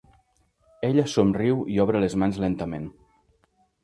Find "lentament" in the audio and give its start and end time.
2.45-2.89